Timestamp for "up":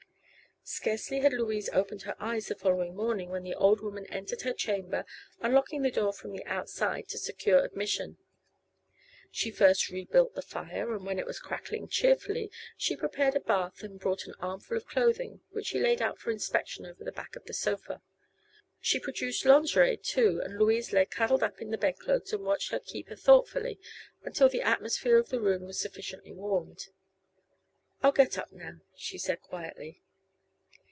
21.41-21.59, 28.37-28.53